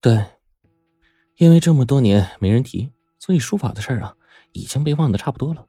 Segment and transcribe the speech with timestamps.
[0.00, 0.24] 对，
[1.36, 4.14] 因为这么多年没人提，所以书法的事儿啊
[4.52, 5.66] 已经被忘得差不多了。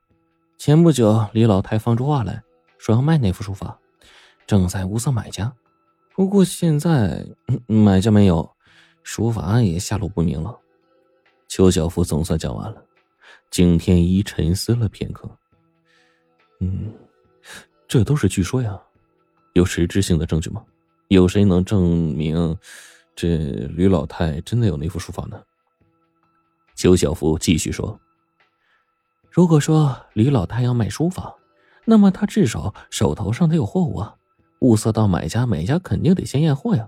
[0.57, 2.43] 前不久李老太放出话来
[2.77, 3.79] 说要卖那幅书法，
[4.45, 5.51] 正在物色买家，
[6.13, 7.25] 不过现在
[7.65, 8.55] 买家没有，
[9.01, 10.59] 书法也下落不明了。
[11.47, 12.85] 邱小福总算讲完了，
[13.49, 15.27] 景天一沉思了片刻，
[16.59, 16.93] 嗯，
[17.87, 18.79] 这都是据说呀，
[19.53, 20.63] 有实质性的证据吗？
[21.07, 22.55] 有谁能证明
[23.21, 23.35] 这
[23.67, 25.43] 吕老太真的有那幅书法呢？
[26.73, 27.99] 邱小福继续说。
[29.29, 31.35] 如果说吕老太要卖书法，
[31.83, 34.15] 那么他至少手头上得有货物啊，
[34.59, 36.87] 物色到买家，买家肯定得先验货呀。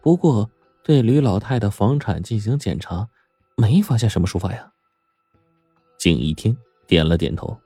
[0.00, 0.48] 不过
[0.84, 3.08] 对吕老太的房产进行检查，
[3.56, 4.72] 没发现什么书法呀。
[5.98, 7.58] 景一听点了点头，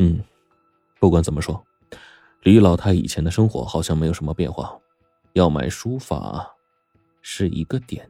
[0.00, 0.18] 嗯，
[0.98, 1.64] 不管怎么说，
[2.42, 4.76] 吕老太以前的生活好像没有什么变化，
[5.34, 6.56] 要买书法
[7.22, 8.08] 是一个点。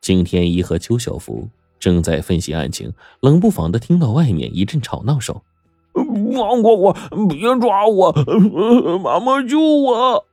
[0.00, 1.48] 景天一和邱小福。
[1.80, 5.34] 正在分析案情，冷不防的听到外面一阵吵闹声
[6.32, 6.96] ：“放过我，
[7.28, 8.12] 别抓我，
[9.02, 10.24] 妈妈救我！”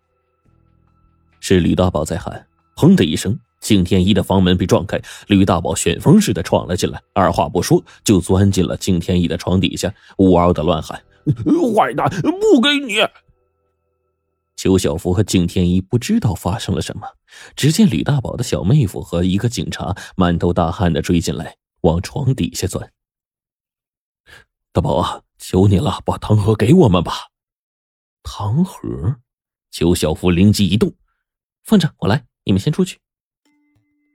[1.42, 2.46] 是吕大宝在喊。
[2.76, 11.02] 砰的一声，景天一的房门被撞开，吕大宝旋风似的闯了进来，二话不说就钻进了景天一的床底下，呜嗷的乱喊
[11.76, 13.00] ：“坏蛋，不给你！”
[14.60, 17.08] 邱小福和景天一不知道发生了什么，
[17.56, 22.92] 只见吕大宝的小妹夫和一个警察满头大汗的追进来，往床底下钻。
[24.74, 27.30] 大宝啊，求你了，把糖盒给我们吧！
[28.22, 29.22] 糖盒？
[29.72, 30.94] 邱小福灵机一动，
[31.64, 33.00] 放着，我来，你们先出去。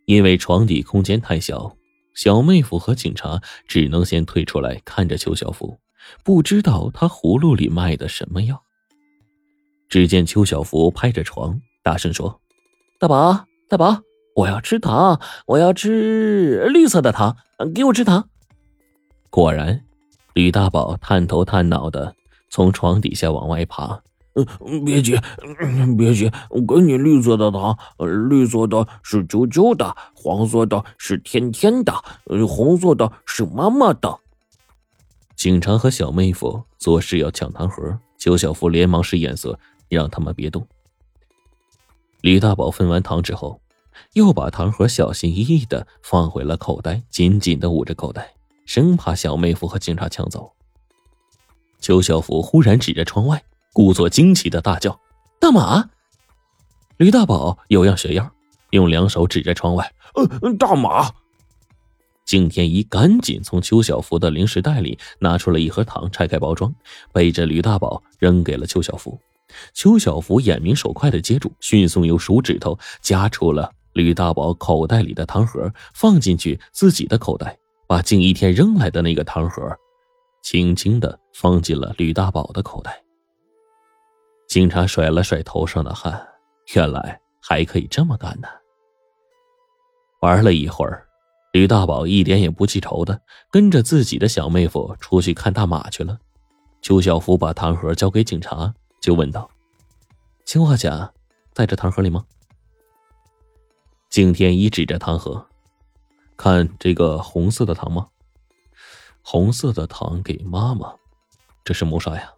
[0.04, 1.74] 因为床底空间太小，
[2.14, 5.80] 小妹夫和警察只能先退出来看着邱小福，
[6.22, 8.62] 不知道他葫芦里卖的什么药。
[9.88, 12.40] 只见邱小福拍着床，大声说
[12.98, 14.00] ：“大宝，大宝，
[14.34, 17.36] 我要吃糖，我要吃绿色的糖，
[17.74, 18.28] 给我吃糖。”
[19.30, 19.84] 果然，
[20.32, 22.14] 吕大宝探头探脑的
[22.50, 24.00] 从床底下往外爬。
[24.66, 25.16] “嗯，别急，
[25.96, 27.78] 别急，我给你绿色的糖。
[28.28, 31.92] 绿色的是啾啾的，黄色的是天天的，
[32.48, 34.18] 红色的是妈妈的。”
[35.36, 39.56] 警察和小妹夫做事要抢糖盒，邱小福连忙使眼色。
[39.94, 40.66] 让他们别动。
[42.20, 43.60] 李大宝分完糖之后，
[44.14, 48.34] 又把糖盒小心翼翼的放回了口袋，紧紧的捂着口袋，
[48.66, 50.52] 生怕小妹夫和警察抢走。
[51.80, 54.98] 邱小福忽然指着窗外，故作惊奇的大叫
[55.38, 55.90] ：“大马！”
[56.96, 58.32] 吕大宝有样学样，
[58.70, 59.92] 用两手指着窗外
[60.42, 61.12] ：“嗯，大马！”
[62.24, 66.74] 景天一赶紧从邱小福的零食袋里拿出了一盒糖，拆开包装，
[67.12, 69.20] 背着吕大宝扔给了邱小福。
[69.72, 77.56] 邱小福眼明手快的接住，迅速用手指头夹出了吕大宝口袋里的糖盒，放进去自己的口袋，
[77.86, 79.62] 把近一天扔来的那个糖盒，
[80.42, 83.02] 轻轻的放进了吕大宝的口袋。
[84.48, 86.20] 警察甩了甩头上的汗，
[86.74, 88.48] 原来还可以这么干呢。
[90.20, 91.06] 玩了一会儿，
[91.52, 93.20] 吕大宝一点也不记仇的
[93.50, 96.18] 跟着自己的小妹夫出去看大马去了。
[96.82, 98.74] 邱小福把糖盒交给警察。
[99.04, 99.50] 就问道
[100.46, 101.12] ：“氰化钾
[101.52, 102.24] 在这糖盒里吗？”
[104.08, 105.46] 景天一指着糖盒，
[106.38, 108.08] 看这个红色的糖吗？
[109.20, 110.90] 红色的糖给妈妈，
[111.62, 112.32] 这是谋杀呀！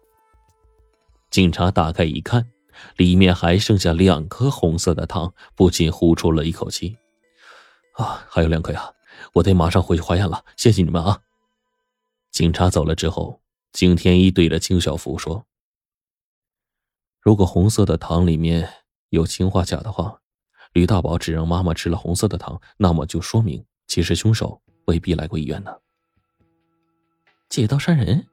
[1.29, 2.51] 警察打开一看，
[2.97, 6.97] 里面还剩下两颗红色的糖，不禁呼出了一口气
[7.95, 8.91] ：“啊，还有两颗呀！
[9.31, 11.21] 我得马上回去化验了，谢谢你们啊！”
[12.29, 13.39] 警察走了之后，
[13.71, 15.45] 景天一对着金小福说。
[17.21, 18.69] 如果红色的糖里面
[19.09, 20.19] 有氰化钾的话，
[20.73, 25.75] 吕大宝只让妈妈吃了红色的糖，那么就说明其实凶手未必来过医院呢。
[27.49, 28.27] 借刀杀人，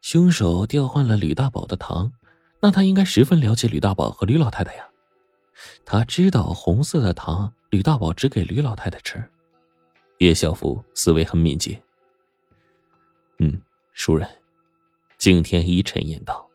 [0.00, 2.12] 凶手调换了吕大宝的糖，
[2.60, 4.88] 那他应该十分了解吕大宝和吕老太太呀。
[5.84, 9.22] 他知道红色的糖吕大宝只给吕老太太吃。
[10.18, 11.80] 岳小福思维很敏捷。
[13.38, 13.60] 嗯，
[13.92, 14.28] 熟人，
[15.18, 16.45] 景天一沉吟道。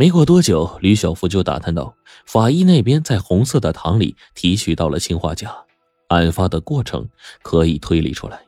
[0.00, 1.92] 没过多久，吕小福就打探到，
[2.24, 5.52] 法医那边在红色的糖里提取到了氰化钾，
[6.06, 7.04] 案发的过程
[7.42, 8.40] 可以推理出来，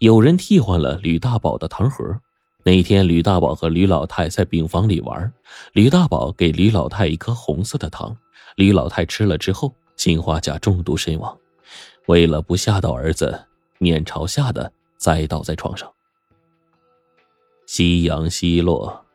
[0.00, 2.04] 有人替换了吕大宝的糖盒。
[2.64, 5.32] 那天，吕大宝和吕老太在病房里玩，
[5.74, 8.16] 吕大宝给吕老太一颗红色的糖，
[8.56, 11.38] 吕老太吃了之后，氰化钾中毒身亡。
[12.08, 13.46] 为了不吓到儿子，
[13.78, 15.88] 面朝下的栽倒在床上。
[17.66, 19.06] 夕阳西落。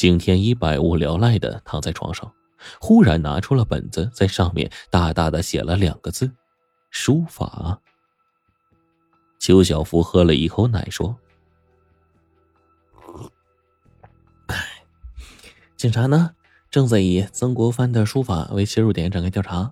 [0.00, 2.32] 景天一百无聊赖的躺在床上，
[2.80, 6.32] 忽然拿出了本子，在上面大大的写了两个字
[6.90, 7.78] ：“书法。”
[9.38, 11.14] 邱小福喝了一口奶，说
[15.76, 16.30] ：“警察呢，
[16.70, 19.70] 正在以曾国藩的书法为切入点展开调查。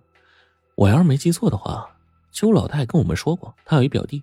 [0.75, 1.97] 我要是没记错的话，
[2.33, 4.23] 邱老太跟我们说过，他有一表弟，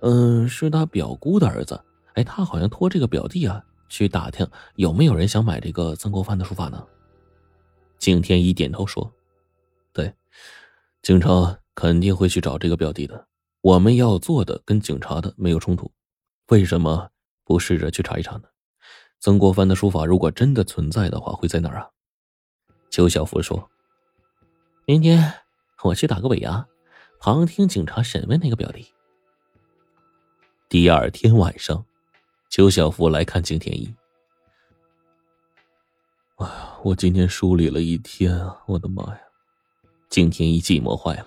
[0.00, 1.80] 嗯，是他表姑的儿子。
[2.14, 6.86] 哎，他好像托这个表弟啊，去打听有没有人想买这个曾国藩的书法呢。”
[7.98, 9.10] 景天一点头说
[9.92, 10.12] ：“对，
[11.02, 13.26] 警察肯定会去找这个表弟的。
[13.62, 15.90] 我们要做的跟警察的没有冲突，
[16.48, 17.08] 为什么
[17.42, 18.42] 不试着去查一查呢？
[19.18, 21.88] 曾国藩的书法如果真的存在的话，会在哪儿啊？”
[22.90, 23.70] 邱小福说
[24.86, 25.32] ：“明天
[25.82, 26.66] 我去打个尾牙，
[27.18, 28.86] 旁听警察审问那个表弟。”
[30.68, 31.84] 第二天晚上，
[32.56, 33.94] 邱小福来看景天一。
[36.36, 38.56] 哎呀，我今天梳理了一天啊！
[38.64, 39.20] 我的妈呀，
[40.08, 41.26] 景天一寂寞坏了。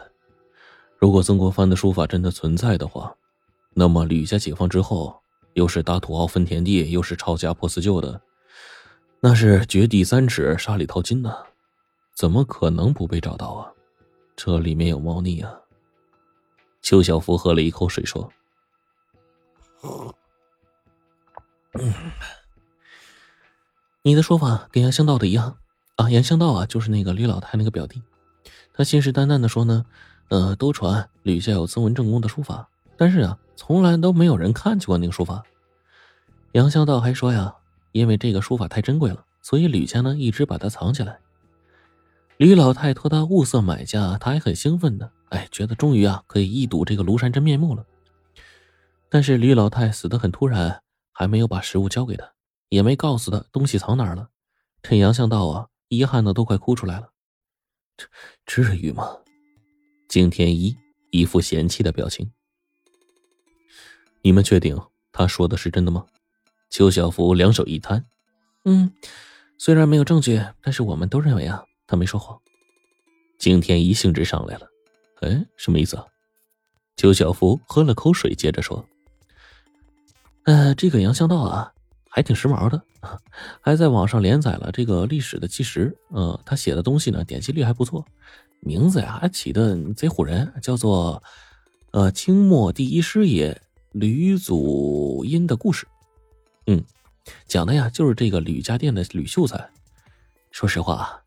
[0.98, 3.16] 如果曾国藩的书法真的存在的话，
[3.76, 5.22] 那么吕家解放之后，
[5.54, 8.20] 又是打土豪分田地，又是抄家破四旧的，
[9.20, 11.32] 那是掘地三尺，沙里淘金呢！
[12.16, 13.72] 怎么可能不被找到啊？
[14.36, 15.62] 这里面有猫腻啊！
[16.82, 18.28] 邱小福喝了一口水说
[21.81, 21.94] ：“嗯。”
[24.02, 25.58] 你的说法跟杨香道的一样
[25.98, 28.02] 啊，杨香道啊就是那个吕老太那个表弟，
[28.74, 29.86] 他信誓旦旦的说呢，
[30.30, 35.44] 呃，都传吕家有曾文正公的书法，但是啊，从来都没有人看见过那个书法。
[36.54, 37.54] 杨香道还说呀，
[37.92, 41.20] 因为这个书法太珍贵了，所以吕家呢一直把它藏起来。
[42.38, 47.86] 吕老太托他物色买家，他还很兴奋的，哎，觉得终于啊可以一睹这个庐山真面目了。
[49.10, 50.82] 但是吕老太死的很突然，
[51.19, 52.31] 还没有把食物交给他。
[52.69, 54.30] 也没告诉他东西藏哪儿了，
[54.83, 57.12] 趁杨向道啊，遗憾的都快哭出来了。
[57.98, 58.07] 这
[58.45, 59.18] 至于吗？
[60.07, 60.77] 景天一
[61.12, 62.31] 一副嫌弃的表情。
[64.21, 64.80] 你们确定
[65.12, 66.06] 他说的是真的吗？
[66.69, 68.06] 邱小福两手一摊，
[68.63, 68.94] 嗯，
[69.57, 72.39] 虽然没有证据，但是我们都认为啊，他没说谎。
[73.38, 74.68] 景天一兴致上来了，
[75.22, 76.06] 哎，什么意思啊？
[76.95, 78.88] 邱小福喝了口水，接着说
[80.45, 81.74] ：“呃，这个杨向道啊。”
[82.12, 82.81] 还挺时髦的，
[83.62, 85.95] 还在网上连载了这个历史的纪实。
[86.09, 88.03] 嗯，他写的东西呢，点击率还不错。
[88.62, 91.21] 名字呀，还起的贼唬人，叫做
[91.94, 95.88] “呃清末第一师爷吕祖荫的故事”。
[96.65, 96.83] 嗯，
[97.45, 99.69] 讲的呀就是这个吕家店的吕秀才。
[100.50, 101.21] 说实话，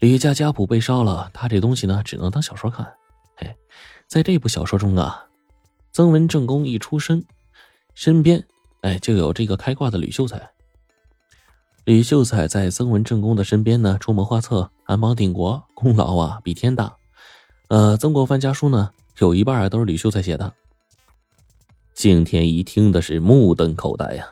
[0.00, 2.92] 吕家家谱被烧了，他这东西呢只能当小说看。
[3.36, 3.56] 嘿，
[4.06, 5.24] 在这部小说中啊，
[5.92, 7.24] 曾文正公一出生，
[7.94, 8.44] 身边。
[8.82, 10.50] 哎，就有这个开挂的吕秀才。
[11.84, 16.96] 吕秀才在曾文正公的身边呢，出谋划策，安邦定国，功劳啊比天大。
[17.68, 20.52] 呃，曾国藩家书呢，有一半都是吕秀才写的。
[21.94, 24.28] 敬天一听的是目瞪口呆呀。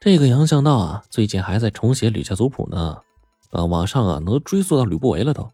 [0.00, 2.98] 这个杨向道啊，最近还在重写吕家族谱呢。
[3.50, 5.50] 啊，网上啊能追溯到吕不韦了都。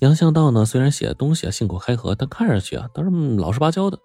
[0.00, 3.98] 杨向道呢，虽然写的东西啊信口开河，但看上去啊都是老实巴交的。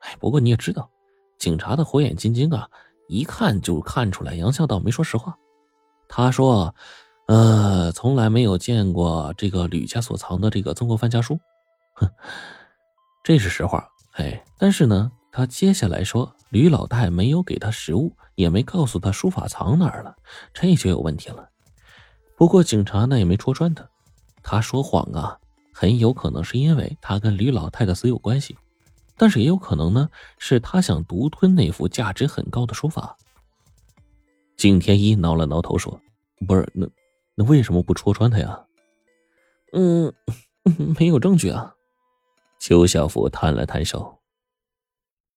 [0.00, 0.90] 哎，不过你也知道，
[1.38, 2.68] 警察的火眼金睛啊，
[3.08, 5.36] 一看就看出来杨向道没说实话。
[6.08, 6.74] 他说
[7.28, 11.38] ：“呃，从来没有见过这个吕家所藏的这个曾国藩家书。”
[11.94, 12.08] 哼，
[13.22, 13.88] 这是实话。
[14.14, 20.16] 哎，但是呢，他接下来说吕老太没有给他食物，也没告诉他书法藏哪儿了，
[20.52, 21.48] 这就有问题了。
[22.36, 23.88] 不过警察呢也没戳穿他，
[24.42, 25.38] 他说谎啊，
[25.72, 28.56] 很有可能是因为他跟吕老太的死有关系。
[29.20, 30.08] 但是也有可能呢，
[30.38, 33.18] 是他想独吞那幅价值很高的书法。
[34.56, 36.00] 景天一挠了挠头说
[36.48, 36.88] ：“不是，那
[37.34, 38.64] 那为什么不戳穿他呀？”
[39.76, 40.10] 嗯，
[40.98, 41.74] 没有证据啊。
[42.58, 44.19] 邱小福摊了摊手。